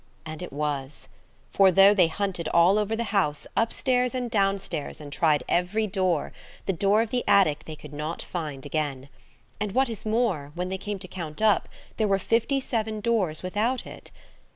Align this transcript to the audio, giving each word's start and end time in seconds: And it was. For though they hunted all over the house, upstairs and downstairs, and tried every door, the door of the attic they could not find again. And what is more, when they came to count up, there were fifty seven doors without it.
And 0.25 0.41
it 0.41 0.51
was. 0.51 1.07
For 1.51 1.71
though 1.71 1.93
they 1.93 2.07
hunted 2.07 2.47
all 2.47 2.79
over 2.79 2.95
the 2.95 3.03
house, 3.13 3.45
upstairs 3.55 4.15
and 4.15 4.31
downstairs, 4.31 4.99
and 4.99 5.13
tried 5.13 5.43
every 5.47 5.85
door, 5.85 6.33
the 6.65 6.73
door 6.73 7.03
of 7.03 7.11
the 7.11 7.23
attic 7.27 7.65
they 7.65 7.75
could 7.75 7.93
not 7.93 8.23
find 8.23 8.65
again. 8.65 9.09
And 9.59 9.73
what 9.73 9.89
is 9.89 10.03
more, 10.03 10.53
when 10.55 10.69
they 10.69 10.79
came 10.79 10.97
to 10.97 11.07
count 11.07 11.39
up, 11.39 11.69
there 11.97 12.07
were 12.07 12.17
fifty 12.17 12.59
seven 12.59 12.99
doors 12.99 13.43
without 13.43 13.85
it. 13.85 14.09